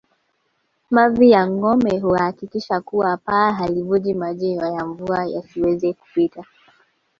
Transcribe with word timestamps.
Mavi 0.91 1.31
ya 1.31 1.47
ngombe 1.49 1.99
huhakikisha 1.99 2.81
kuwa 2.81 3.17
paa 3.17 3.51
halivuji 3.51 4.13
na 4.13 4.19
maji 4.19 4.53
ya 4.55 4.85
mvua 4.85 5.25
yasiweze 5.25 5.93
kupita 5.93 6.45